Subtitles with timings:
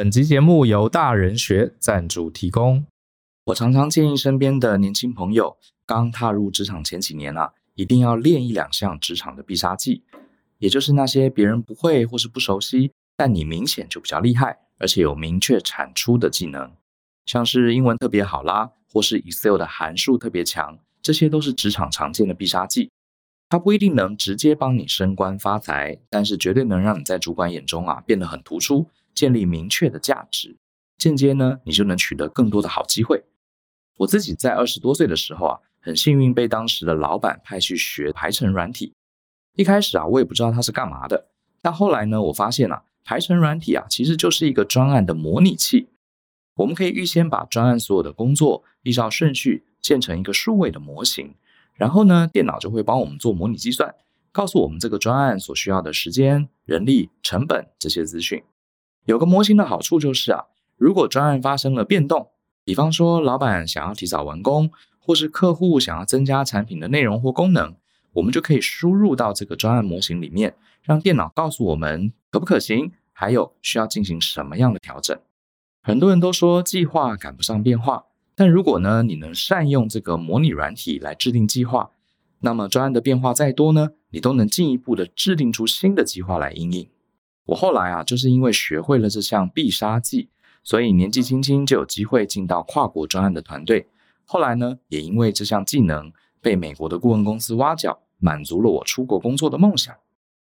[0.00, 2.86] 本集节目由大人学赞助提供。
[3.44, 10.02] 我常常建议身边的年轻朋友，刚踏入职场前几年啊，一定要练一两项职场的必杀技，
[10.56, 16.72] 也就是那些别人不会或是不熟悉，但你明显就比较厉害，而且有明确产出的技能，
[17.26, 22.90] 像是英文特别好啦，或是 Excel 的函数特别强，这些都是职场常见的必杀技。
[23.50, 28.88] 它不一定能直接帮你升官发财，但是绝对能让你在主管眼中啊变得很突出。
[29.14, 30.56] 建立明确的价值，
[30.98, 33.24] 间接呢，你就能取得更多的好机会。
[33.96, 38.94] 我自己在二十多岁的时候啊，很幸运被当时的老板派去学排程软体。
[39.56, 41.28] 一开始啊，我也不知道它是干嘛的，
[41.60, 45.88] 但后来呢，我发现啊，排程软体啊，其实就是一个专案的模拟器。
[46.54, 51.34] 我们可以预先把专案所有的工作依照顺序建成一个数位的模型，
[51.74, 53.94] 然后呢，电脑就会帮我们做模拟计算，
[54.30, 58.42] 告诉我们这个专案所需要的时间、人力、成本这些资讯。
[59.10, 60.44] 有个模型的好处就是啊，
[60.76, 62.28] 如果专案发生了变动，
[62.64, 67.74] 比方说老板想要提早完工，或是客户想要增加产品的内容或功能，
[68.12, 75.18] 我们就可以输入到这个专案模型里面，让电脑告诉我们可不可行，还有需要进行什么样的调整。
[75.82, 78.04] 很多人都说计划赶不上变化，
[78.36, 81.90] 但如果呢，你能善用这个模拟软体来制定计划，
[82.38, 86.88] 那么专案的变化再多呢，你都能进一步的制定出新的计划来应应。
[87.50, 90.28] 我后来啊，就是因为学会了这项必杀技，
[90.62, 93.88] 所以年纪轻轻就有机会进到跨国专案的团队。
[94.24, 99.92] 后来呢，也因为这项技能被美国的顾问公司挖角，满足了我出国工作的梦想。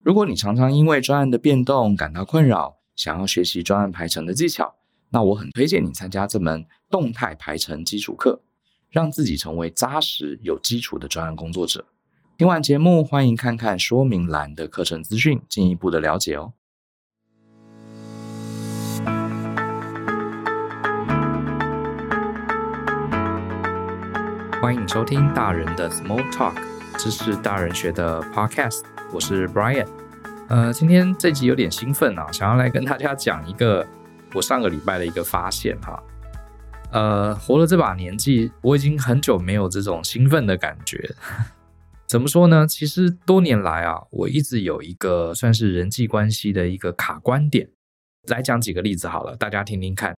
[0.03, 4.75] 如果你常常因为专案的变动感到困扰，想要学习专案排程的技巧，
[5.11, 8.41] 那我很推荐你参加这门动态排程基础课，
[8.89, 11.85] 让自己成为扎实有基础的专案工作者。
[12.39, 16.55] 听完节目，欢迎看看说明栏的课程资讯，进一步的了解哦。
[24.67, 26.61] 欢迎收听大人的 Small Talk，
[26.99, 28.83] 这是大人学的 Podcast，
[29.13, 29.87] 我是 Brian。
[30.49, 33.87] 呃，今天这集有点兴奋啊，想要来跟大家讲一个
[34.35, 36.03] 我上个礼拜的一个发现哈。
[36.91, 41.15] 呃，活了这把年纪，我已经很久没有这种兴奋的感觉。
[42.09, 42.67] 怎么说呢？
[42.67, 47.69] 其实多年来啊，我一直有一个算是人际关系的一个卡关点。
[48.27, 50.16] 来讲几个例子好了，大家听听看。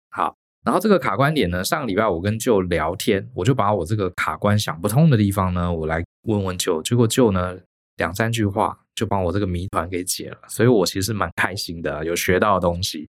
[0.64, 7.56] 然后这个卡关点呢，上个礼拜我跟舅聊天，我就把我这个卡关想不通的地方呢，我来问问舅结果舅呢
[7.96, 13.08] 两三句话就帮我这个谜团给解了，所以我其实蛮开心的，有学到的东西，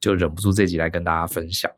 [0.00, 1.70] 就忍不住这集来跟大家分享，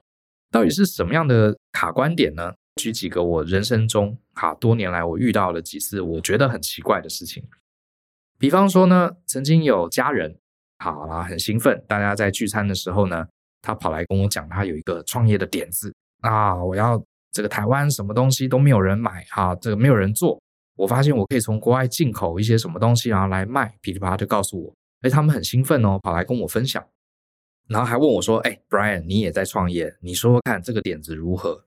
[0.53, 2.53] 到底是什么样的卡关点呢？
[2.77, 7.43] 举几个我人生中哈多年来我遇到了几次我觉得很奇怪的事情，
[8.38, 10.38] 比方说呢，曾经有家人
[10.78, 13.27] 好啦，很兴奋，大家在聚餐的时候呢。
[13.66, 20.41] 他跑来跟我讲，他有一个创业的点子啊，我要这个台湾什么东西都没有人买啊，这个没有人做。
[20.77, 26.84] 我发现我可以从国外进口一些什么东西，然后来卖，噼里啪啦就告诉我，哎，他们很兴奋哦，跑来跟我分享，
[27.66, 31.65] 然后还问我说，哎，Brian，你也在创业，你说说看这个点子如何？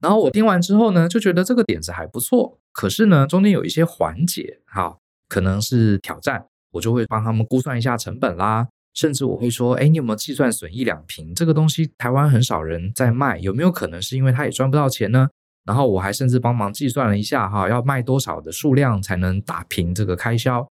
[0.00, 8.66] 然后我听完之后呢，就觉得这个点子还不错，可是呢，中间有一些环节，哈，可能是挑战，我就会帮他们估算一下成本啦。
[8.96, 11.34] 甚至我会说，哎，你有没有计算损益两平？
[11.34, 15.28] 这个东西台湾很少人在卖，有没有可能是因为他也赚不到钱呢？
[15.66, 20.66] 然后我还甚至帮忙计算了一下，哈，要卖多少的数量才能打平这个开销？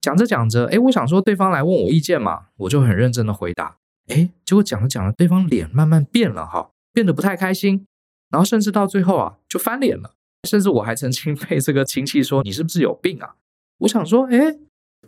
[0.00, 7.84] 讲着讲着，哎，我想说对方来问我意见嘛，我就很认真的回答，哎，结果讲着讲着，对方脸慢慢变了，哈，变得不太开心，
[8.30, 10.12] 然后甚至到最后啊，就翻脸了，
[10.48, 13.34] 甚至我还曾经 被这个亲戚说，你是不是有病啊？
[13.78, 14.54] 我想说，哎，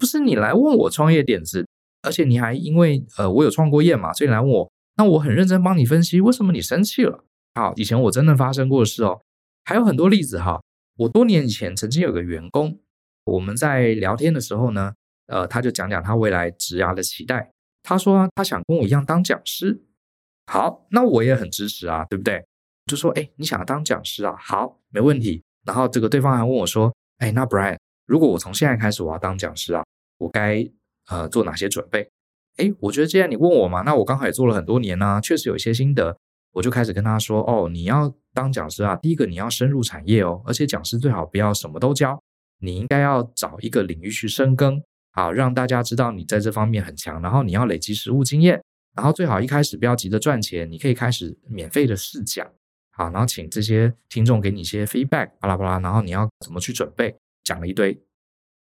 [0.01, 1.65] 不是你来问我创业点子。
[2.07, 7.25] 而且你还因为呃我有创过业嘛，所以来问我，那我很认真帮你分析为什么你生气了。
[7.55, 9.21] 好，以前我真的发生过的事哦，
[9.65, 10.63] 还有很多例子哈。
[10.99, 12.79] 我多年以前曾经有个员工，
[13.25, 14.95] 我们在聊天的时候呢，
[15.27, 17.51] 呃，他就讲讲他未来职涯的期待。
[17.83, 19.83] 他说他想跟我一样当讲师。
[20.47, 22.45] 好，那我也很支持啊，对不对？
[22.87, 24.37] 就说哎，你想要当讲师啊？
[24.39, 25.43] 好，没问题。
[25.67, 27.77] 然后这个对方还问我说，哎，那 Brian，
[28.07, 29.85] 如果我从现在开始我要当讲师啊，
[30.19, 30.71] 我该？
[31.09, 32.09] 呃，做哪些准备？
[32.57, 36.17] 诶，我觉得既然你问我嘛，那我刚好也做了很多年呢，确实有一些心得，
[36.53, 42.19] 我就开始跟他说：哦，你要当讲师啊，第一个你要深入产业哦，而且讲师最好不要什么都教，
[42.61, 44.83] 你应该要找一个领域去深耕，
[45.13, 48.63] 好让大家知道你在这方面很强，然后你要累积实务经验，
[48.97, 52.51] 然后最好一开始不要急着赚钱，你可以开始免费的试讲，
[52.93, 57.15] 好，然后请这些听众给你一些 feedback，巴拉巴拉，然后你要怎么去准备，
[57.45, 58.01] 讲了一堆。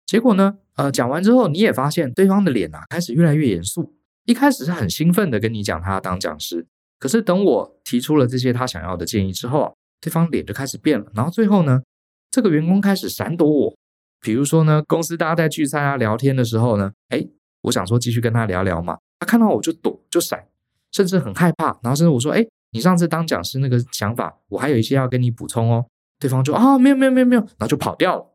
[0.05, 6.67] 结果呢，呃，讲完之后，你也发现对方的脸啊开始越来越严肃，一开始是很兴奋的跟你讲他要当讲师，
[6.99, 11.81] 可是等我提出了这些他想要的建议之后啊，对方脸就开始变了，然后最后呢，
[12.29, 13.75] 这个员工开始闪躲我。
[14.21, 17.23] 比如说呢，公司大家在聚餐啊聊天的时候呢，哎，
[17.61, 20.47] 我想说继续跟他聊聊嘛，他看到我就躲就闪，
[20.91, 25.85] 甚至很害怕，然后甚至我说，哎，你上次当讲师那个想法，我还有一些要跟你补充哦。
[26.19, 28.25] 对方就啊，没有没有没有没有，然后就跑掉了。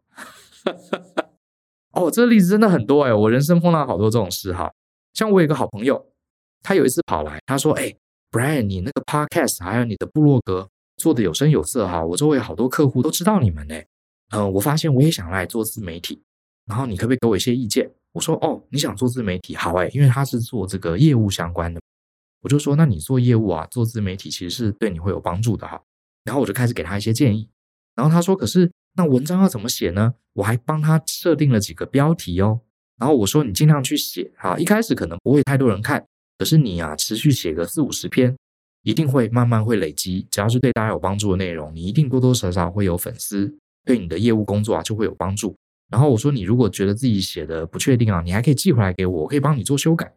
[1.93, 4.73] 哦，这个例子真的很多哎，我人生碰到好多这种事哈。
[5.15, 6.07] 像我有一个好朋友，
[6.63, 7.93] 他有一次跑来，他说：“哎
[8.31, 13.75] ，Brian，你那个 Podcast 还有你的部落格做的有声有色哈，我周围好多客户都知道你们呢。
[14.33, 16.23] 嗯，我发现我也想来做自媒体，
[16.67, 21.81] 然后你可不可以给我一些意见？”我说：“哦，你想做自媒体，好哎，因为他是做这个业务相关的。”
[22.43, 25.81] 我就说：“那你做业务啊，做自媒体其实是对你会有帮助的哈。”
[26.25, 27.49] 然后我就开始给他一些建议。
[27.95, 32.61] 然后他说：“可是那文章要怎么写呢？”我还帮他设定了几个标题哦。
[32.99, 36.07] 然后我说：“你尽量去写哈，一开始可能不会太多人看，
[36.39, 38.37] 可是你啊，持续写个四五十篇，
[38.83, 40.27] 一定会慢慢会累积。
[40.31, 43.53] 只要是对大家有帮助的内容，你一定多多少少会有粉丝，
[43.85, 45.57] 对你的业务工作啊就会有帮助。”
[45.91, 50.15] 然后我说：“你如果觉得自己写的不确定啊，你还可以寄回来给我，我可以帮你做修改。”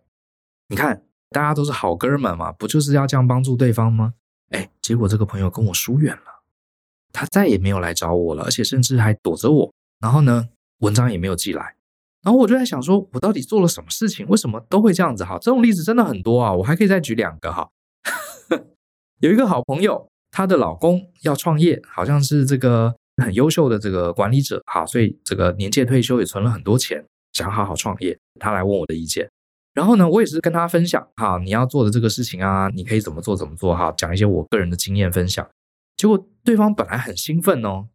[0.69, 4.13] 你看，大家都是好哥们嘛，不就是要这样帮助对方吗？
[4.51, 6.32] 哎，结果这个朋友跟我疏远了。
[7.13, 9.73] 他再也没有来找我了，而且甚至还躲着我。
[10.01, 10.49] 然后呢，
[10.79, 11.75] 文章也没有寄来。
[12.23, 14.25] 然后我就在想说，我到底做了什么事情？
[14.27, 15.23] 为什么都会这样子？
[15.23, 16.53] 哈，这种例子真的很多啊。
[16.53, 17.69] 我还可以再举两个哈。
[19.21, 28.17] 有一个好朋友，她的老公要创业，好像是这个很优秀的这个管理者，哈，所以这个年届退休也存了很多钱，想好好创业。
[28.39, 29.29] 他来问我的意见，
[29.73, 35.47] 然后呢，我也是跟他分享，哈，你要做的这个事情啊，你可以怎么做怎么做，哈，讲一些我个人的经验分享。
[36.03, 37.87] 结果对方本来很兴奋哦，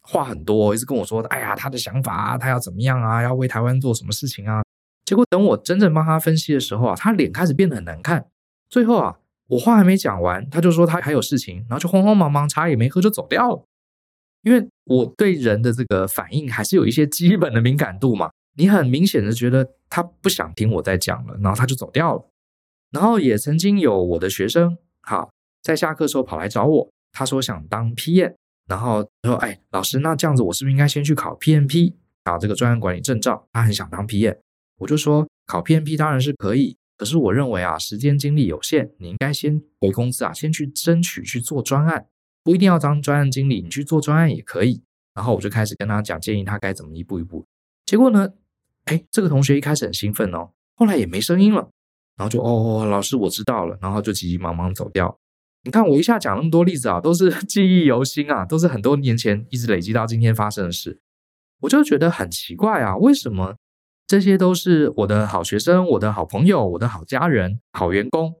[0.00, 4.62] 话很多，一直跟我说：“哎呀，他的想法啊，他要怎么样啊，要为台湾做什么事情啊。”
[5.04, 8.24] 结果等我真正帮他分析的时候啊，他脸开始变得很难看。
[8.70, 9.18] 最后啊，
[9.48, 13.64] 我话还没讲完，他就说他还有事情，然后就慌慌忙忙，茶也没喝就走掉了。
[14.42, 22.30] 因为我对人的这个反应还是有一些基本的敏感度嘛，你很明显的觉得他不想听我在讲了，然后他就走掉了。
[22.92, 25.30] 然后也曾经有我的学生，好，
[25.60, 26.92] 在下课时候跑来找我。
[27.18, 28.34] 他说想当 PM，
[28.68, 34.36] 然后说：“哎，老师，那这样子我是不是应该先去考 PMP，考这个专案管理证照？”他很想当 PM，
[34.76, 42.06] 我就说考 PMP 当然是可以，可是我认为啊，时间精力有限，你应该先回公司啊，先去争取去做专案，
[42.44, 44.82] 不一定要当专案经理，你去做专案也可以。
[45.14, 47.46] 然后我就开始跟他讲建议，他该怎么一步一步。
[47.86, 48.28] 结果呢，
[48.84, 51.70] 哎，这个同学一开始很兴奋哦，后来也没声音了，
[52.18, 55.18] 然后就哦，老师我知道了，然后就急急忙忙走掉。
[55.66, 61.00] 你看我一下讲那么多例子啊，都是 记忆犹新啊，都是很多年前一直累积到今天发生的事，
[61.62, 63.56] 我就觉得很奇怪啊，为什么
[64.06, 68.36] 这些都是我的好学生、我的好朋友、我的好家人、好员工，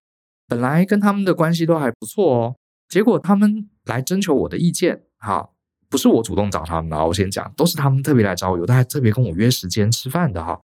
[0.46, 2.56] 本来跟他们的关系都还不错哦，
[2.88, 5.50] 结果他们来征求我的意见，哈，
[5.90, 10.60] 不是我主动找他们的，我先讲，都是他们特别来找我，有的还特别跟我约时间吃饭的哈，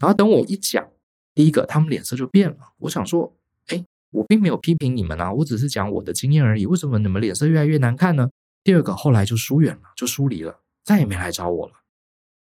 [0.00, 0.88] 然后等我一讲，
[1.34, 3.34] 第一个他们脸色就变了，我想说。
[4.10, 6.66] 我并没有批评你们啊，我只是讲我的经验而已。
[6.66, 8.30] 为什么你们脸色越来越难看呢？
[8.64, 11.72] 第二个，后来就疏远了，就疏离了，再也没来找我了。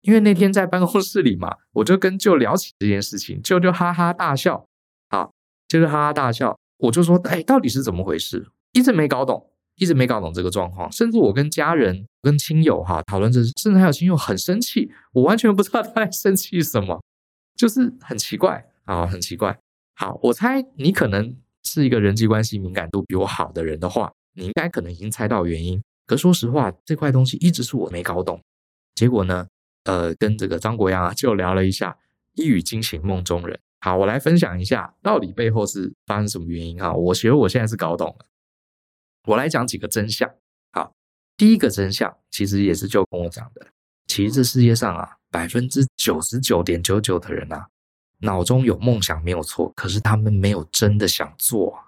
[0.03, 4.67] 因为那天在办公室里嘛，我就跟舅聊起这件事情，舅就哈哈大笑，
[5.09, 5.33] 好，
[5.67, 6.59] 就是哈哈大笑。
[6.79, 8.47] 我就说，哎，到底是怎么回事？
[8.73, 10.91] 一直没搞懂，一直没搞懂这个状况。
[10.93, 17.03] 甚至我跟家人、跟亲友哈讨论这，甚至还有亲友很生气，我完全不知道他在生气什么，
[17.57, 19.59] 就是很奇怪啊，很奇怪。
[19.95, 21.37] 好，我猜你可能。
[21.75, 25.83] 是一个人际关系敏感度比我好的人的话，你应该可能已经猜到原因。
[26.07, 28.41] 可说实话，这块东西一直是我没搞懂。
[28.95, 29.49] 结果呢，
[29.83, 31.99] 呃，跟这个张国阳啊就聊了一下，
[32.35, 33.59] 一语惊醒梦中人。
[33.81, 36.93] 好，我来分享一下到底背后是发生什么原因哈。
[36.93, 38.27] 我觉得我现在是搞懂了。
[39.27, 40.31] 我来讲几个真相。
[40.73, 40.95] 好，
[41.37, 43.67] 第一个真相其实也是就跟我讲的，
[44.07, 47.69] 其实这世界上啊，百分之九十九点九九的人啊。
[48.21, 51.79] 脑中有梦想没有错，可是他们没有真的想做，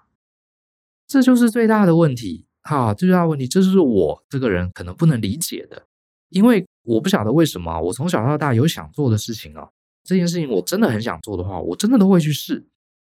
[1.07, 2.45] 这就是最大的问题。
[2.63, 5.87] 哈，最大的问题，这是我这个人可能不能理解的，
[6.29, 9.69] 因为我不晓得为什么，我从小到大有想做的事情啊，
[10.03, 12.67] 这件事情我真的很想做的话，我真的都会去试。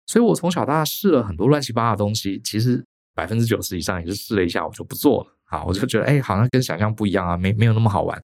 [0.06, 2.82] 所以我从小到大试了很多乱七八糟的东西，其实
[3.14, 5.36] 百分之九十以上也是试了一下，我就不做了。
[5.44, 8.18] 好，我就觉得，哎，好像跟想象不一样啊，没没有那么好玩，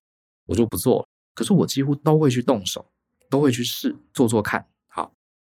[0.47, 1.07] 我就不做了。
[1.35, 2.83] 可是我几乎都会去动手，
[3.29, 4.65] 都会去试，做做看。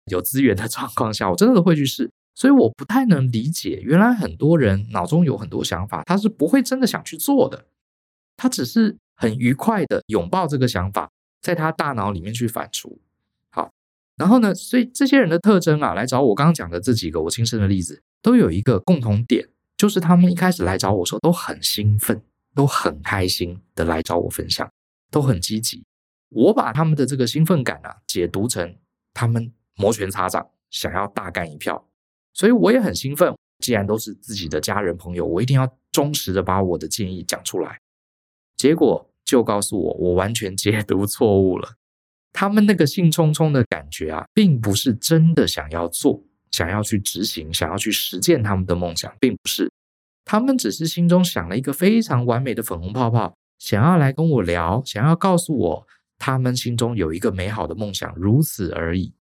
[0.06, 7.66] 有资源的 状况下，我真的会去试，所以我不太能理解，原来很多人脑中有很多想法，他是不会真的想去做的，
[8.36, 11.10] 他只是很愉快的拥抱这个想法，
[11.42, 12.98] 在他大脑里面去反刍。
[13.50, 13.72] 好，
[14.18, 22.22] 然后呢，所以这些人的特征啊，来找我刚刚讲的这几个我亲身的例子，都有一个共同点，就是他们一开始来找我的时候都很兴奋，
[22.56, 24.70] 都很开心的来找我分享，
[25.12, 25.84] 都很积极。
[26.30, 28.76] 我把他们的这个兴奋感啊，解读成
[29.14, 31.88] 他们摩拳擦掌，想要大干一票，
[32.34, 33.34] 所以我也很兴奋。
[33.60, 37.80] 既然都是自己的家人朋友，我一定要忠实的把我的建议讲出来。
[38.58, 41.76] 结果就告诉我，我完全解读错误了。
[42.34, 49.72] 他们那个兴冲冲的感觉啊，并不是真的想要做，想要去执行，想要去实践他们的梦想，并不是。
[50.26, 55.88] 他们只是心中想了一个非常完美的粉红泡泡，想要来跟我聊，想要告诉我
[56.18, 59.14] 他们心中有一个美好的梦想，如此而已。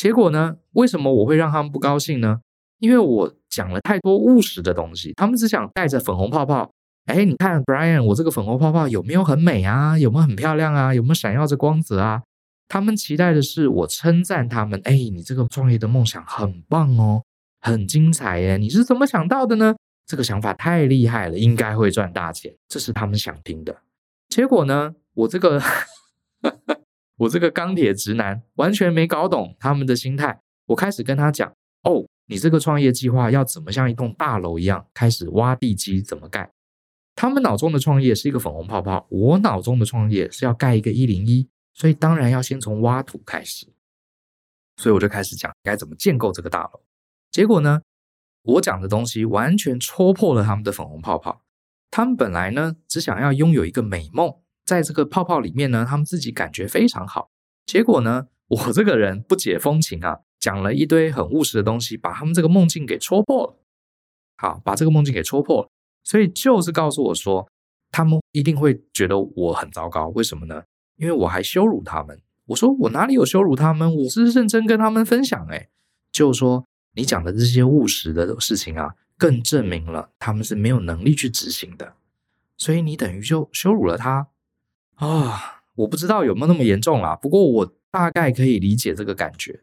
[0.00, 0.56] 结果呢？
[0.72, 2.40] 为什么我会让他们不高兴呢？
[2.78, 6.72] 因为我讲了太多务实的东西，他们只想带着粉红泡泡。
[7.04, 9.98] 哎，你看，Brian，我这个粉红泡泡有没有很美啊？
[9.98, 10.94] 有没有很漂亮啊？
[10.94, 12.22] 有没有闪耀着光泽啊？
[12.66, 14.80] 他们期待的是我称赞他们。
[14.84, 17.22] 哎，你这个创业的梦想很棒哦，
[17.60, 18.56] 很精彩耶！
[18.56, 19.76] 你是怎么想到的呢？
[20.06, 23.76] 这个想法太厉害了，应该会赚大钱，这是他们想听的。
[24.30, 25.60] 结果呢，我这个
[27.20, 30.40] 我这个钢铁直男完全没搞懂他们的心态。
[30.66, 31.50] 我开始跟他讲，
[31.82, 32.06] 哦。
[32.26, 36.00] 你这个创业计划要怎么像一栋大楼一样开始挖地基？
[36.00, 36.48] 怎么盖？
[37.16, 43.66] 他们脑中的创业是一个粉红泡泡，我脑中的创业是要盖一个一零一，所以当然要先从挖土开始。
[44.76, 46.80] 所以我就开始讲该怎么建构这个大楼。
[47.32, 47.82] 结果呢，
[48.42, 51.42] 我讲的东西完全戳破了他们的粉红泡泡。
[51.90, 54.32] 他们本来呢只想要拥有一个美梦，
[54.70, 57.28] 在这个泡泡里面呢，他们自己感觉非常好。
[57.66, 60.20] 结果呢，我这个人不解风情啊。
[60.38, 63.58] 讲了一堆很务实的东西，把他们这个梦境给戳破了。
[64.38, 65.68] 好，把这个梦境给戳破了，
[66.02, 67.46] 所以就是告诉我说，
[67.90, 70.08] 他们一定会觉得我很糟糕。
[70.14, 70.62] 为什么呢？
[70.96, 72.18] 因为我还羞辱他们。
[72.46, 73.94] 我说我哪里有羞辱他们？
[73.94, 75.46] 我是认真跟他们分享。
[75.50, 75.68] 哎，
[76.10, 81.96] 就说你讲的这些务实的事情啊，更证明了他们是没有能力去执行的。
[82.56, 84.28] 所以你等于就羞辱了他
[85.00, 85.62] 啊！
[85.76, 89.60] 我不知道有没有那么严重啦，不过我大概可以理解这个感觉。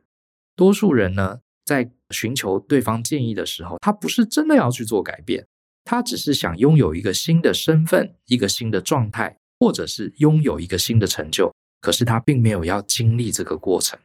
[0.56, 5.46] 多数人呢，在寻求对方建议的时候，他不是真的要去做改变，
[5.84, 11.54] 他只是想拥有一个新的身份、一个新的状态，或者是拥有一个新的成就。
[11.80, 14.00] 可是他并没有要经历这个过程。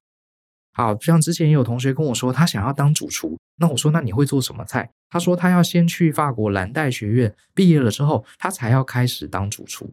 [0.74, 4.90] 好，像之前也有同学跟我说，他想要当主厨，那我说，那你会做什么菜？
[5.08, 9.90] 他说他要先去法国蓝带学院毕业了之后，他才要开始当主厨。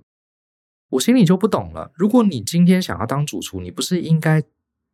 [0.89, 1.91] 我心里就不懂了。
[1.93, 4.43] 如果你今天想要当主厨，你不是应该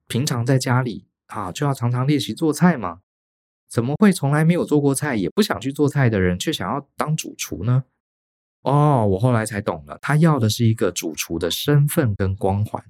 [0.07, 1.05] 平常在家里？
[1.27, 2.99] 啊，就要常常练习做菜吗？
[3.67, 7.85] 怎么会从来没有做过菜，也不想去做菜的人，却想要当主厨呢？
[8.61, 12.83] 哦，我后来才懂了，他要的是一个主厨的身份跟光环，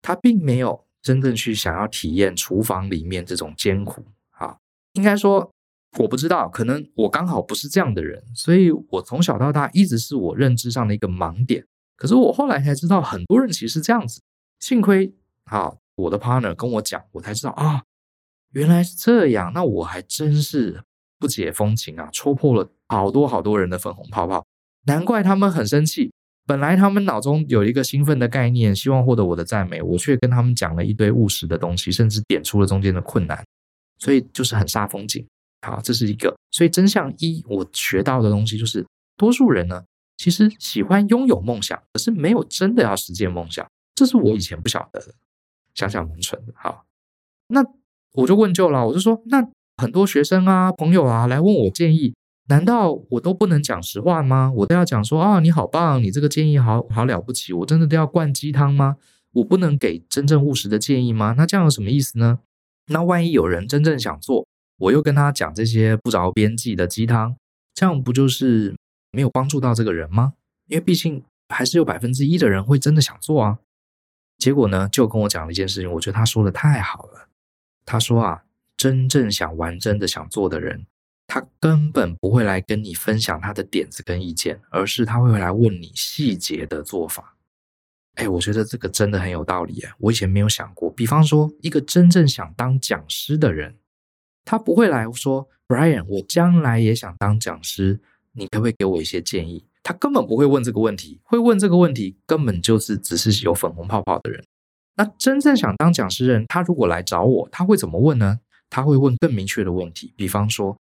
[0.00, 4.04] 他并没有真正去想要体验厨房里面这种艰苦。
[4.30, 4.56] 啊，
[4.92, 5.50] 应该说，
[5.98, 11.66] 我不知道，可能我刚好不是这样的人，所以我从小到大一直是我认知上的一个盲点。
[11.96, 14.20] 可是我后来才知道，很多人其实是这样子。
[14.60, 15.12] 幸亏，
[15.44, 15.74] 啊。
[15.94, 17.82] 我的 partner 跟我讲，我才知道啊，
[18.52, 19.52] 原来是这样。
[19.54, 20.82] 那我还真是
[21.18, 24.42] 不解风情啊，戳破了好多好多人的粉红泡泡。
[24.86, 26.10] 难怪他们很生气。
[26.46, 33.44] 本来他们脑中有一个兴奋的概念，希望获得我的赞美，我却跟他们讲了一堆务实的东西，甚至点出了中间的困难，
[33.98, 35.24] 所以就是很煞风景。
[35.60, 36.34] 好，这是一个。
[36.52, 38.84] 所以真相一，我学到的东西就是，
[39.18, 39.84] 多数人呢，
[40.22, 43.66] 其实喜欢拥有梦想，可是没有真的要实现梦想。
[43.96, 45.12] 这是我以前不晓得的。
[45.74, 46.84] 想想蛮蠢的，好，
[47.48, 47.64] 那
[48.12, 49.44] 我就问就了，我就说，那
[49.78, 52.14] 很多学生啊、朋友啊来问我建议，
[52.48, 54.52] 难道我都不能讲实话吗？
[54.54, 58.96] 我都要讲说啊，你好棒，你这个建议好好了不起，我真的都要灌鸡汤吗？
[59.32, 61.34] 我不能给真正务实的建议吗？
[61.36, 62.38] 那这样有什么意思呢？
[62.86, 64.46] 那万一有人真正想做，
[64.78, 67.34] 我又跟他讲这些不着边际的鸡汤，
[67.74, 68.76] 这样不就是
[69.12, 70.34] 没有帮助到这个人吗？
[70.66, 73.58] 因为毕竟还是有百分之一的人会真的想做啊。
[74.38, 77.28] 结果呢，就跟我讲了一件事情，我觉得他说的太好了。
[77.84, 78.44] 他说啊，
[78.76, 80.86] 真正想玩、真的想做的人，
[81.26, 87.36] 他根本不会来跟你分享他的点子跟意见，而是他会来问你细节的做法。
[88.14, 89.94] 哎，我觉得这个真的很有道理啊！
[89.98, 90.90] 我以前没有想过。
[90.90, 93.76] 比方说，一个真正想当讲师的人，
[94.44, 98.00] 他不会来说，Brian，我将来也想当讲师，
[98.32, 99.64] 你可不可以给我一些建议？
[99.82, 104.44] 他根本不会问这个问题，会问这个问题根本就是只是有粉红泡泡的人。
[104.94, 108.40] 那真正想当讲师人，他如果来找我，他会怎么问呢？
[108.70, 110.78] 他会问更明确的问题，比方说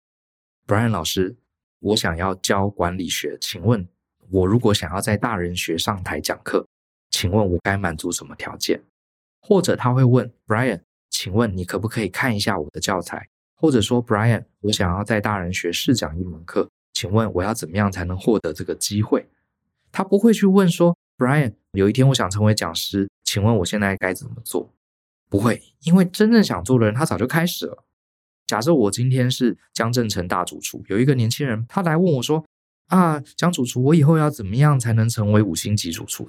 [0.66, 1.38] ，Brian 老师，
[1.80, 3.88] 我想要教管理学，请问
[4.30, 6.66] 我如果想要在大人学上台讲课，
[7.12, 8.84] 请问我该满足什么条件？
[9.42, 13.30] 或者他会问 Brian，请问你可不可以看一下我的教材？
[13.56, 19.30] 或者说，Brian，我想要在大人学试讲一门课，请问我要怎么样才能获得这个机会？
[19.92, 24.74] 他不会去问说，Brian，有一天我想成为讲师，请问我现在该怎么做？
[25.30, 27.84] 不会，因为真正想做的人，他早就开始了。
[28.48, 32.44] 假设我今天是江振成大主厨，有一个年轻人，他来问我说
[32.90, 36.28] ：“啊，江主厨，我以后要怎么样才能成为五星级主厨？”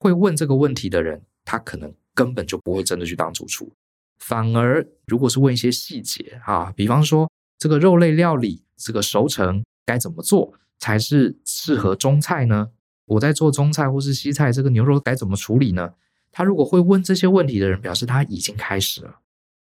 [0.00, 3.70] 会问这个问题的人，他可能根本就不会真的去当主厨，
[4.18, 12.70] 反而如果是问一些细节啊，比方说这个肉类料理这个熟成该怎么做才是适合中菜呢？
[13.06, 15.94] 我在做中菜或是西菜，这个牛肉该怎么处理呢？
[16.32, 19.18] 他如果会问这些问题的人，表示他已经开始了。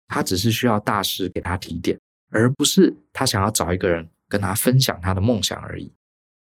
[0.09, 5.91] 他只是需要大师给他提点，而不是他想要找一个人跟他分享他的梦想而已。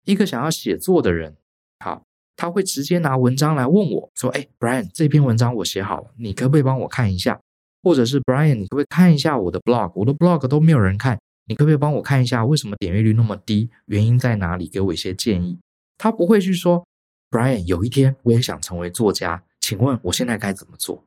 [0.05, 1.35] 一个想要写作的人，
[1.79, 2.03] 好，
[2.35, 7.39] 他会直接拿文章来问我说：“哎，Brian，这篇文章我写好了，你可不可以帮我看一下？
[7.81, 9.91] 或者是 Brian，你可不可以看一下我的 blog？
[9.95, 13.69] 我的 blog 都没有人看，你可不可以帮我看一下为什么点阅率那么低？
[13.85, 14.67] 原因在哪里？
[14.67, 15.59] 给我一些建议。”
[15.97, 16.85] 他不会去说
[17.29, 21.05] ：“Brian，有一天我也想成为作家，请问我现在该怎么做？”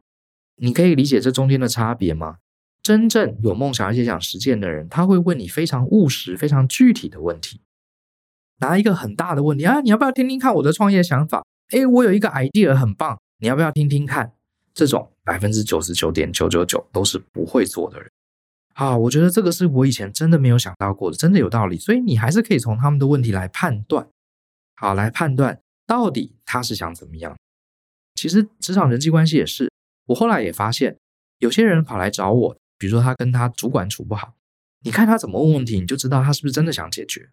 [0.61, 2.39] 你可以理解这中间的差别吗？
[2.83, 7.61] 真正有梦想而且想实践的人，他会问你非常务实、非常具体的问题。
[8.61, 11.45] 拿一个很大的问题啊，你要不要听听看我的创业想法？
[11.71, 14.33] 诶，我有一个 idea 很棒，你要不要听听看？
[14.73, 18.11] 这种百分之九十九点九九九都是不会做的人。
[18.79, 21.77] 啊，我觉得这个是我以前真的没有想到过的，真的有道理。
[21.77, 24.09] 所以你还是可以从他们的问题来判断，
[24.77, 27.37] 好，来判断到底他是想怎么样。
[28.15, 29.69] 其实职场人际关系也是，
[30.07, 30.97] 我后来也发现，
[31.39, 32.57] 有些人跑来找我。
[32.79, 34.35] 比如说他跟他主管处不好，
[34.85, 37.31] 你看他怎么问问题，你就知道他是不是真的想解决。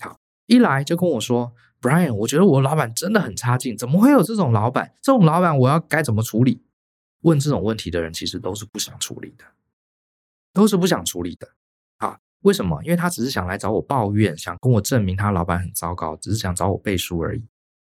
[0.00, 4.96] 好，一来就跟我说，Brian，我觉得我老板真的很差劲，怎么会有这种老板？
[5.00, 6.64] 这种老板我要该怎么处理？
[7.20, 9.44] 问这种问题的人其实都是不想处理的，
[10.58, 11.48] 都是不想处理的。
[11.98, 12.82] 啊，为什么？
[12.82, 17.46] 因为他只是想来找我抱怨，想跟我证明他老板很糟糕，只是想找我背书而已。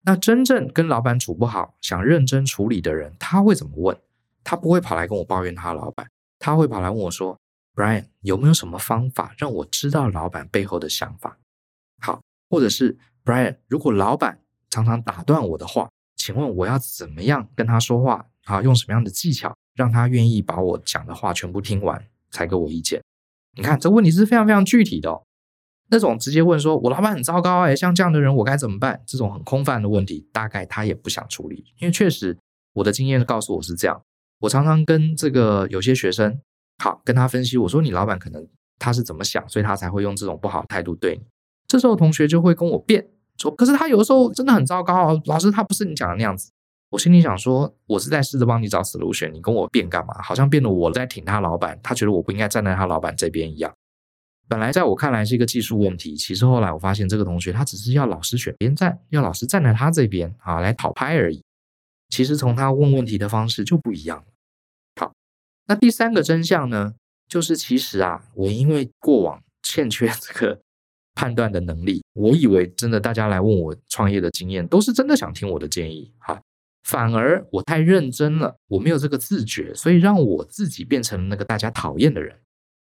[0.06, 3.97] 那真正跟老板处不好，想认真处理的人，他会怎么问？
[4.45, 6.08] 他不会跑来跟我抱怨他老板。
[6.39, 7.38] 他会跑来问我说
[7.76, 11.38] ：“Brian，有没有什么方法让我知道老板背后的想法？”
[11.99, 18.26] 好，或者是 Brian，如果老板常常打断我的话，请问我要怎么样跟他说话？
[18.45, 23.02] 啊，用什么样的技巧让他愿意把我讲的话全部听完才给我意见？
[23.56, 25.24] 你看，这问题是非常非常具体的哦。
[25.89, 32.36] 那种直接问说“我老板很糟糕哎，像这样的人我该怎么办？”这种很空泛的问题，大概他也不想处理，因为确实
[32.74, 34.02] 我的经验告诉我是这样。
[34.39, 36.41] 我常常跟这个有些学生，
[36.84, 38.48] 好跟他分析，我说你老板可能
[38.80, 41.24] 他是怎么想，所以他才会用这种不好的态度对你。
[41.67, 46.52] 这时候同学就会跟我辩说，可是他有的时候真的很糟糕啊，老师他不是你讲的那样子。
[46.93, 50.21] 我心里想说，我是在试着帮你找 solution，你跟我辩干嘛？
[50.21, 53.73] 好像变得我在挺他老板，他觉得我不应该站在他老板这边一样。
[54.47, 61.43] 本来在我看来是一个技术问题，其实后来我发现这个同学他只是要老师选边站，要老师站在他这边啊来讨拍而已。
[62.10, 64.23] 其实从他问问题的方式就不一样
[65.01, 65.12] 好。
[65.65, 66.93] 那第三个真相呢，
[67.27, 70.62] 就是其实啊，我因为过往欠缺这个
[71.15, 76.39] 判断的能力，我以为真的大家来问我创业的经验，都是真的想听我的建议哈，
[76.84, 82.39] 反而我太认真了，我没有这个自觉，所以让我自己变成了那个大家讨厌的人。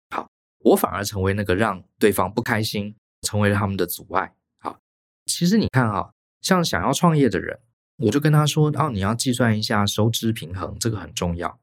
[0.09, 0.27] 好，
[0.59, 4.33] 我反而成为那个让对方不开心，成为了他们的阻碍。
[4.59, 4.79] 好，
[5.25, 6.09] 其实你看啊，
[6.41, 7.59] 像想要创业的人，
[7.97, 11.59] 我就跟他说，哦，你要计算一下收支平衡，这个很重要。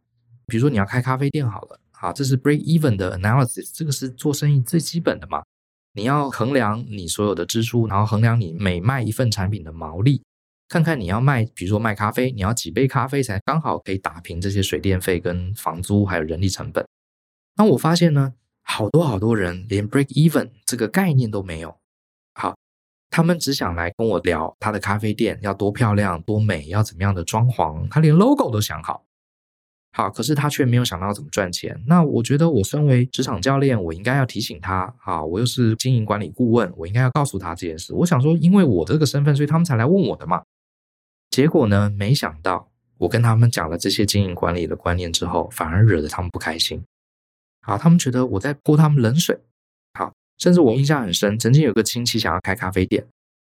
[0.46, 5.42] 比如说你要开咖啡店好了，好，这是 break even 的 analysis，这个是做生意最基本的嘛。
[5.94, 10.22] 你要衡量你所有的支出，然后衡量你每卖一份产品的毛利，
[10.72, 16.82] 看看你要卖，比如说卖咖啡，你要几杯咖啡才刚好可以打平这些水电费跟房租还有人力成本。
[17.58, 18.32] 那我发现呢，
[18.62, 21.76] 好多好多人连 break even 这个概念都没有。
[22.32, 22.56] 好，
[23.10, 29.04] 他们只想来跟我聊他的咖啡店要多漂亮、多美，要怎么样的装潢，他连 logo 都想好。
[29.94, 31.78] 好，可是他却没有想到怎么赚钱。
[31.86, 34.90] 那我觉得，我身为职场教练，我应该要提醒他。
[34.98, 37.92] 好，我又是经营管理顾问，我应该要告诉他这件事。
[37.92, 40.42] 我想说，因为我这个身份，所以他们才来问我的嘛。
[41.32, 42.68] 结果呢，没想到
[42.98, 46.84] 我跟他们讲了这些经营管理的观念之后，反而惹得他们不开心。
[47.62, 49.40] 好，他们觉得我在泼他们冷水。
[49.98, 53.06] 好，甚至我印象很深，曾经有个亲戚想要开咖啡店，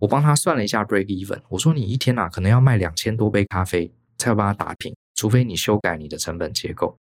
[0.00, 4.94] 我帮他算了一下 break even，我说你一天呐、啊，可能要卖两千多杯咖啡，才要帮他打平。
[5.14, 6.96] 除非你修改你的成本结构，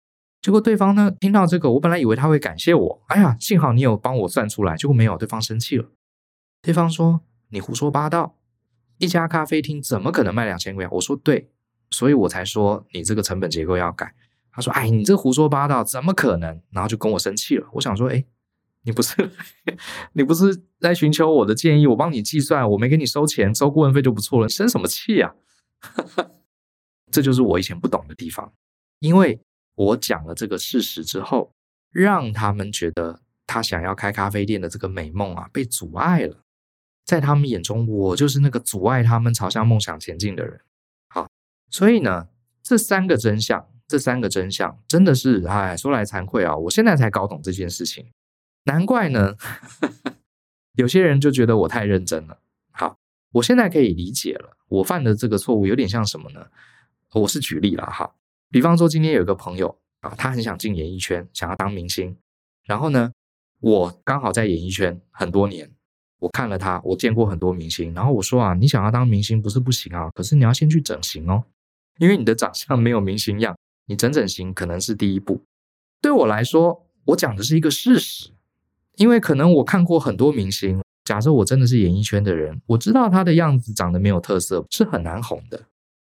[0.41, 5.87] 结果对方呢，听到这个，我本来以为他会感谢我，哎呀，幸好你有帮我算出来，结果没有，对方生气了。
[6.61, 8.36] 对方说：“你胡说八道，
[8.97, 11.49] 一家咖啡厅怎么可能卖两千块？”我说：“对，
[11.91, 14.13] 所以我才说你这个成本结构要改
[14.51, 17.67] 他说：“哎，你这胡说八道，怎么可能？”然后就跟我生气了。
[17.73, 18.25] 我想说：“哎，
[18.83, 19.29] 你不是
[20.13, 21.85] 你不是在寻求我的建议？
[21.87, 25.35] 我帮你计算，我没给你收钱，收顾问费就不错了，你生什么气啊？”
[27.11, 28.51] 这就是我以前不懂的地方，
[28.99, 29.39] 因为
[29.75, 31.53] 我讲了这个事实之后，
[31.91, 36.43] 让他们觉得他想要开咖啡店的这个美梦啊被阻碍了。
[37.07, 40.59] 在他们眼中，我就是那个阻碍他们朝向梦想前进的人。
[41.07, 41.27] 好，
[41.71, 42.27] 所以呢，
[42.61, 48.11] 这三个真相，这三个真相真的是，哎，说来惭愧啊，我现在才搞懂这件事情。
[48.65, 49.35] 难怪呢，
[50.75, 52.37] 有些人就觉得我太认真了。
[52.71, 52.97] 好，
[53.31, 56.45] 我现在可以理解了，我犯的这个错误有点像什么呢？
[57.13, 58.13] 我是举例了哈，
[58.49, 62.17] 比方说今天有一个朋友啊，他很想进演艺圈，想要当明星，
[62.65, 63.13] 然后呢，
[63.61, 65.71] 我刚好在演艺圈很多年。
[66.19, 71.43] 我看了他，我见过很多明星，然后我说啊，你想要当明星不是不行啊，可是你要先去整形哦，
[71.99, 75.43] 因为你的长相没有明星样，你整整形可能是第一步。
[76.01, 78.31] 对我来说，我讲的是一个事实，
[78.95, 85.65] 因为可能我看过很多明星，假设我真的是演艺圈的人，我知道他的样子长得没有特色，是很难红的。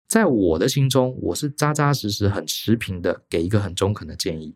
[0.08, 4.56] 在我的心中，我是扎扎实实、很持平的给一个很中肯的建议，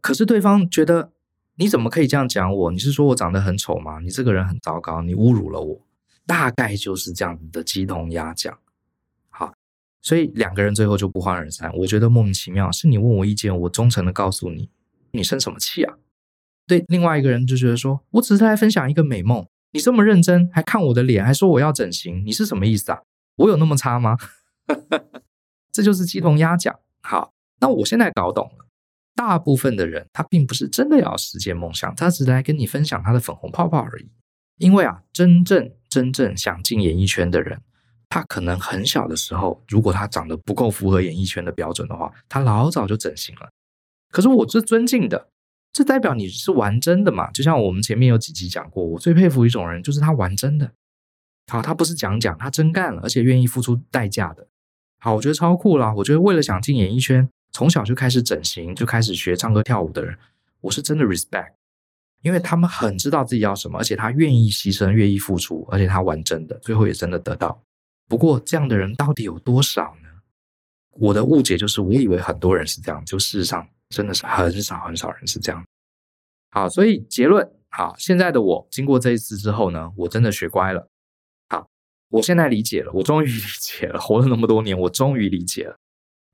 [0.00, 1.12] 可是对方觉得。
[1.60, 2.70] 你怎么可以这样讲我？
[2.70, 4.00] 你是说我长得很丑吗？
[4.00, 5.78] 你这个人很糟糕，你侮辱了我。
[6.26, 8.58] 大概就是这样子的鸡同鸭讲。
[9.28, 9.52] 好，
[10.00, 11.70] 所以两个人最后就不欢而散。
[11.76, 14.70] 我觉得莫名其妙，是你问我意见，我忠诚的告诉你，
[15.10, 15.98] 你生什么气啊？
[16.66, 23.02] 对，另外一个人就觉得说，我只是来分享一个美梦，你这么认真，还看我的脸，还说我要整形，你是什么意思啊？
[23.36, 24.16] 我有那么差吗？
[25.70, 26.74] 这就是鸡同鸭讲。
[27.02, 28.64] 好，那我现在搞懂了。
[29.14, 34.10] 大部分的人，他并不是真的要实现梦想，他只是来跟你分享他的粉红泡泡而已。
[34.56, 37.60] 因为啊，真正真正想进演艺圈的人，
[38.08, 43.50] 他可能很小的时候，如果他长得不够符合演艺圈的标准的话，他老早就整形了。
[44.10, 45.28] 可是我是尊敬的，
[45.72, 47.30] 这代表你是玩真的嘛？
[47.30, 50.72] 就像我们前面有几集讲过，我最佩服一种人，就是他玩真的。
[51.50, 54.46] 好，他不是讲讲，他真干了，而且愿意付出代价的。
[54.98, 55.94] 好，我觉得超酷啦。
[55.96, 57.28] 我觉得为了想进演艺圈。
[57.52, 60.16] 从小就开始整形，就开始学唱歌跳舞的人，
[60.60, 61.52] 我是真的 respect，
[62.22, 67.62] 因为他们很知道自己要什么，而且他愿意牺牲，愿意付出，而且他玩真的，最后也真的得到。
[68.08, 70.08] 不过这样的人到底有多少呢？
[70.92, 75.64] 我的误解就是，我以为很多人是这样，就事实上真的是很少很少人是这样。
[76.50, 80.88] 好，所以结论，好，现在的我经过这一次之后呢，我真的学乖了。
[81.48, 81.66] 好，
[82.08, 85.76] 我现在理解了，我终于 理解了，活了那么多年，我终于理解了。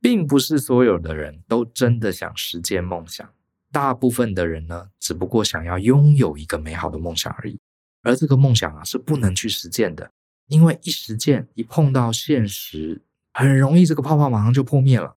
[0.07, 3.29] 并不是所有的人都真的想实践梦想，
[3.73, 7.59] 大部分的人呢，只不过想要拥有一个美好的梦想而已。
[8.03, 10.13] 而这个梦想啊，是不能去实践的，
[10.47, 15.17] 因为一实践，一碰到现实，很容易这个泡泡马上就破灭了。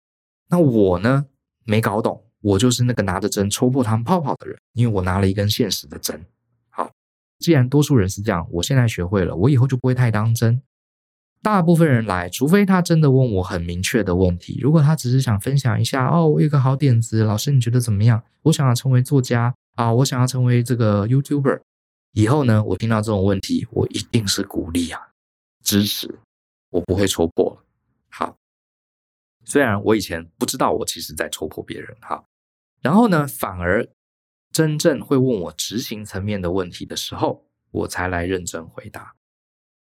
[0.48, 1.27] 那我呢，
[1.66, 6.24] 没搞懂，我就是那个拿着针戳破他们泡泡的人，因为我拿了一根现实的针。
[6.70, 6.90] 好，
[7.38, 10.62] 既然多数人是这样，我现在学会了，我以后就不会太当真。
[11.40, 14.59] 大部分人来，除非他真的问我很明确的问题。
[14.61, 18.22] 如果他只是想分享一下，哦，我有个好点子，老师你觉得怎么样？
[18.42, 21.61] 我想要成为作家啊，我想要成为这个 YouTuber。
[22.12, 25.01] 以后呢，我听到这种问题，我一定是鼓励啊，
[25.62, 26.18] 支持，
[26.70, 27.62] 我不会戳破。
[28.11, 28.37] 好，
[29.44, 32.24] 虽然我以前不知道我其实在戳破别人哈，
[32.81, 33.87] 然后呢，反而
[34.51, 39.14] 真正会问我执行层面的问题的时候，我才来认真回答。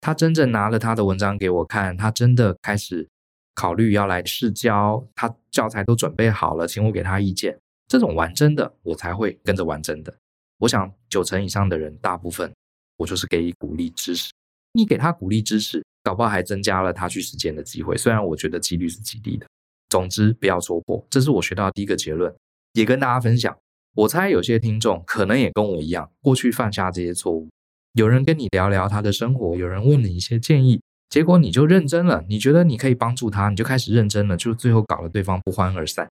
[0.01, 3.07] 他真正拿了他的文章给我看，他真的开始
[3.55, 7.57] 考虑要来试教，他教材都准备好了，请我给他意见。
[7.87, 10.13] 这种玩真的，我才会跟着玩真的。
[10.59, 12.51] 我想九成以上的人，大部分
[12.97, 14.31] 我就是给予鼓励支持。
[14.73, 17.97] 你给他鼓励支持，搞不好还增加了他去实践的机会。
[17.97, 19.47] 虽然我觉得几率是极低的。
[19.89, 22.33] 总之，不要戳破，这是我学到第一个结论，
[22.73, 23.57] 也跟大家分享。
[23.95, 27.47] 我猜有些听众可能也跟我一样，过去犯下这些错误。
[27.97, 30.79] 有人跟你聊聊他的生活，有人问你一些建议，
[31.09, 36.07] 结果你就认真了，你觉得你可以帮助他，你就开始认真了，就最后搞了对方不欢而散。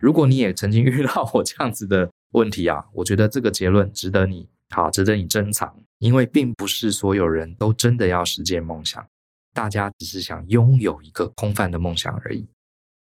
[0.00, 9.06] 如果你也曾经 遇到我这样子的问题啊，我觉得这个结论值得你好，值得你珍藏，因为并不是所有人都真的要实现梦想，
[9.54, 12.48] 大家只是想拥有一个空泛的梦想而已。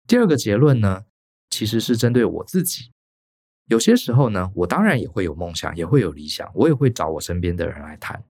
[0.07, 1.05] 第二个结论呢，
[1.49, 2.91] 其实是针对我自己。
[3.67, 8.23] 有些时候呢，我当然也会有梦想，也会有理想，我也会找我身边的人来谈。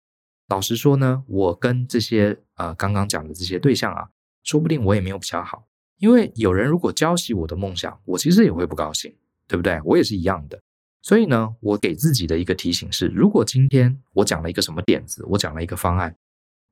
[0.50, 4.10] 老实说呢，我跟这些呃刚刚讲的这些对象啊，
[4.44, 5.66] 说不定我也没有比较好，
[5.98, 9.16] 因为有人如果浇熄我的梦想，我其实也会不高兴，
[9.48, 9.82] 对不对？
[9.86, 10.62] 我也是一样的。
[11.02, 16.16] 所以呢，我给自己的一个提醒是：如果今天我讲了一个什么点子，我讲了一个方案，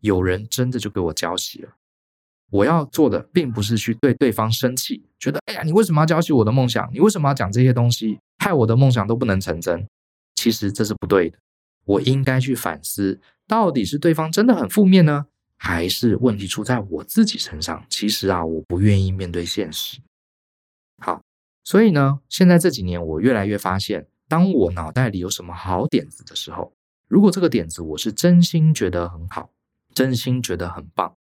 [0.02, 1.70] 有人真的就给我浇熄了，
[2.52, 6.88] 我要做的并不是去对对方生气，觉得哎呀，你为什么要浇熄我的梦想？
[6.94, 9.88] 你为什么要讲这些东西，害我的梦想都不能成真？
[10.36, 11.40] 其实这是不对的。
[11.86, 15.26] 我应该去反思，到底是对方真的很负面呢，
[15.58, 17.84] 还是问题出在我自己身上？
[17.90, 20.00] 其实啊，我不愿意面对现实。
[21.00, 21.22] 好，
[21.64, 26.74] 所以呢，现在这几年我越来越发现，当我脑袋里有什么好点子的时候，
[27.08, 29.50] 如果这个点子我是真心觉得很好，
[29.94, 31.16] 真心觉得很棒，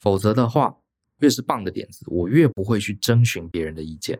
[0.00, 0.76] 否则的话，
[1.18, 4.18] 越是棒的点子，我越不会去征询别人的意见。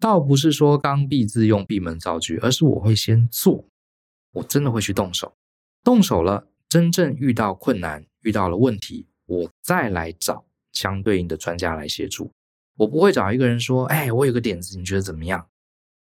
[0.00, 3.64] 倒不是说刚愎自用、闭门造车，而是我会先做。
[4.32, 5.34] 我真的会去动手，
[5.82, 12.30] 动手了，真正遇到困难、遇到了问题，我再来找相对应的专家来协助。
[12.76, 15.44] 我不会找一个人说：“哎，我有个点子，你觉得怎么样？”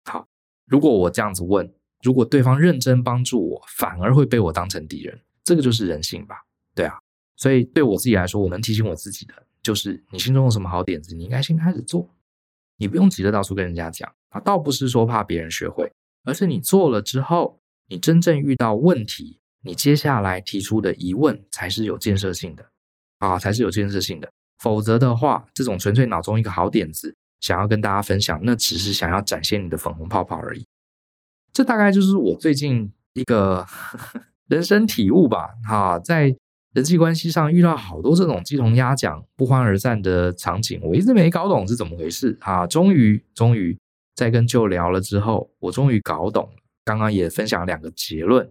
[0.09, 0.25] 好，
[0.65, 1.71] 如果我这样子问，
[2.01, 6.43] 如果对方认真帮助我，反而会被我当成敌人，这个就是人性吧？
[6.73, 6.97] 对啊，
[7.35, 12.09] 所以对我自己来说，我能提醒我自己的就是：你心中有什么好点子，你应该先开始做，
[12.77, 14.39] 你不用急着到处跟人家讲啊。
[14.39, 15.91] 倒不是说怕别人学会，
[16.23, 17.59] 而是你做了之后。
[17.89, 22.65] 你真正遇到问题，你接下来提出的疑问才是有建设性的
[23.19, 24.31] 啊，才是有建设性的。
[24.57, 30.65] 否则的话，这种纯粹脑中一个好点子，想要跟大家分享，那只是想要展现你的粉红泡泡而已。
[31.51, 33.67] 这大概就是我最近一个
[34.47, 35.49] 人生体悟吧。
[35.67, 36.35] 哈，在
[36.73, 42.65] 人际关系上遇到好多这种鸡同鸭讲、不欢而散的场景，我一直没搞懂是怎么回事啊。
[42.65, 43.77] 终于，终于
[44.15, 46.55] 在跟舅聊了之后，我终于搞懂了。
[46.83, 48.49] 刚刚也分享两个结论，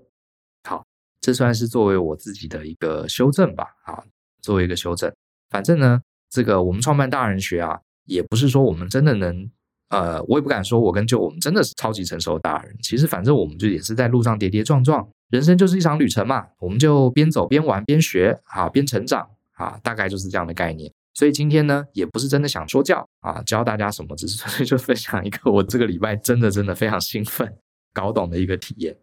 [0.63, 0.85] 好，
[1.21, 4.05] 这算是作为我自己的一个修正吧，啊，
[4.41, 5.13] 作为一个修正。
[5.51, 9.51] 反正呢，这个我们创办大人学啊，也不是说我们真的能，
[9.91, 12.75] 呃，我也不敢说我跟舅我们真的是超级成熟的大人。
[12.81, 20.92] 其实反正我们就也是在路上跌跌撞撞，人生就是一场旅程嘛，我们就边走边玩边学，啊，边成长，啊，大概就是这样的概念。
[21.14, 27.59] 所以今天呢，也不是真的想说教啊，教大家什么，只是 纯粹就分享一个我这个礼拜真的真的非常兴奋。
[27.95, 28.97] 搞懂的一个体验，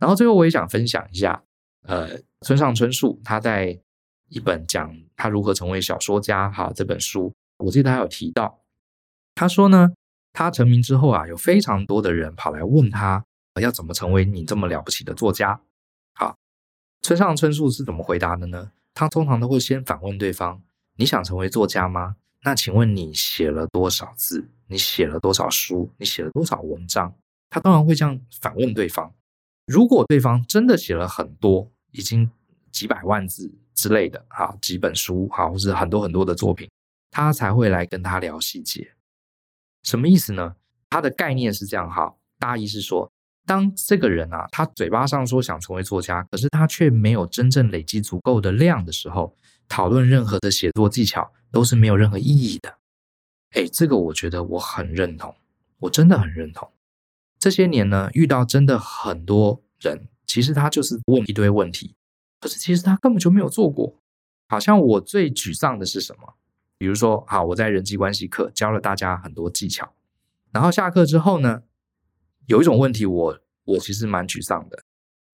[0.00, 1.42] 然后最后我也想分享一下，
[1.82, 3.78] 呃，村上春树他在
[4.30, 8.62] 一本讲他如何成为小说家哈这本书，我记得他有提到，
[9.34, 9.90] 他说呢，
[10.32, 13.22] 他成名之后啊，有非常多的人跑来问他
[13.60, 15.60] 要怎么成为你这么了不起的作家，
[16.14, 16.36] 好，
[17.02, 18.72] 村上春树是怎么回答的呢？
[18.94, 20.62] 他通常都会先反问对方：
[20.96, 22.16] 你想成为作家吗？
[22.44, 24.48] 那请问你写了多少字？
[24.66, 25.90] 你写了多少书？
[25.98, 27.14] 你写了多少文章？
[27.50, 29.14] 他当然会这样反问对方，
[29.66, 32.30] 如果对方真的写了很多，已经
[32.70, 36.70] 几百万字之类的，哈，几本书，哈，或是很多很多的作品，
[37.10, 38.94] 他才会来跟他聊细节。
[39.82, 40.56] 什么意思呢？
[40.88, 43.11] 他的概念是这样，哈，大意是说，
[43.44, 49.36] 当这个人啊，他嘴巴上说想成为作家，可是他却没有真正累积足够的量的时候，
[49.68, 52.78] 讨论任何的写作技巧都是没有任何意义的。
[53.50, 55.34] 哎，这个我觉得我很认同，
[55.80, 56.70] 我真的很认同。
[57.38, 61.94] 这些年呢，遇到真的很多人，其实他就是问一堆问题，
[62.40, 63.96] 可是其实他根本就没有做过。
[64.48, 66.34] 好像我最沮丧的是什么？
[66.78, 69.92] 比如说，好，我在人际关系课教了大家很多技巧，
[70.52, 71.62] 然后下课之后呢，
[72.46, 74.82] 有一种问题我，我其实蛮沮丧的。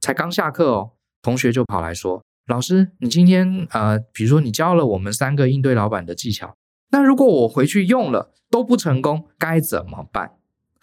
[0.01, 0.93] 才刚下课哦，
[1.23, 6.57] 同学就跑来说：“老师，你今天呃，比如说你教了我们三个应对老板的技巧，
[6.91, 10.33] 那如果我回去用了都不成功，该怎么办？”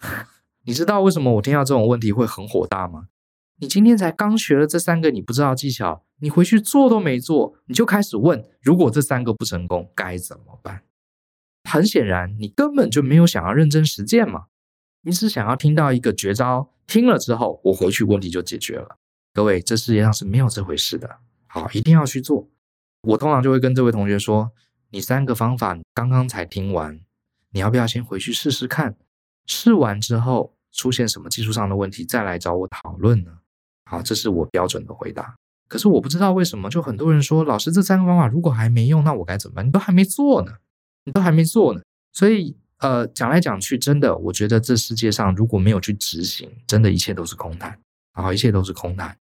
[0.66, 3.06] 你知道为什么我听到这种问题会很火大吗？
[3.58, 10.82] 你今天才刚学了这三个你不知道技巧，你回去做都没做，你就开始问，如果这三个不成功该怎么办？
[11.64, 14.46] 很显然，你根本就没有想要认真实践嘛，
[15.06, 18.98] 你只想要听到一个绝招，听了之后我回去问题就解决了。
[19.32, 21.08] 各位，这世界上是没有这回事的。
[21.46, 22.48] 好，一定要去做。
[23.02, 24.50] 我通常就会跟这位同学说，
[24.90, 27.00] 你三个方法刚刚才听完，
[27.50, 28.96] 你要不要先回去试试看？
[29.46, 30.54] 试完之后。
[30.72, 33.30] 出现什么技术上的问题，再来找我讨论呢？
[33.86, 35.34] 好，这是我标准的回答。
[35.68, 39.66] 可是我不知道为什么，就很多人说，老师这三个方法如果还没用，那我该怎么办？
[39.66, 40.52] 你都还没做呢，
[41.04, 41.80] 你都还没做呢。
[42.12, 47.78] 所以，呃，讲来讲去，真的，我觉得这世界上如果没有去执行，真的一切都是空谈。
[48.12, 49.16] 好，一切都是空谈。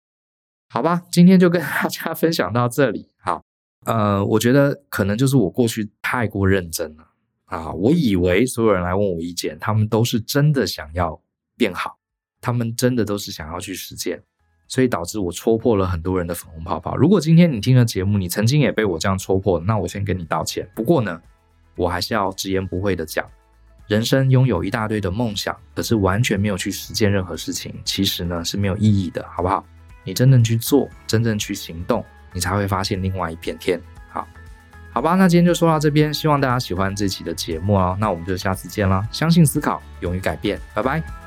[0.69, 3.09] 好吧，今天就跟大家分享到这里。
[3.19, 3.43] 好，
[3.85, 7.09] 呃，我觉得可能就是我过去太过认真了
[7.45, 11.21] 啊，我以为所有人来问我意见，他们都是真的想要。
[11.57, 11.97] 变好，
[12.40, 14.21] 他们真的都是想要去实践，
[14.67, 16.97] 所以导致我戳破了很多人的粉红泡泡。
[16.97, 20.69] 如果今天你听了节目，你曾经也被我这样戳破，那我先跟你道歉。
[20.75, 21.23] 不过呢，
[21.77, 23.25] 我还是要直言不讳的讲，
[23.87, 29.64] 人生拥有一大堆的梦想，可是完全没有去实践任何事情，其实呢是没有意义的，好不好？
[30.05, 33.81] 你真正去做，真正去行动，你才会发现另外一片天。
[34.11, 34.27] 好，
[34.92, 37.97] 好吧，那今天就说到这边，希望大家喜欢这期的节目哦。
[37.99, 39.07] 那我们就下次见啦！
[39.11, 41.24] 相信思考，勇于改变，拜拜。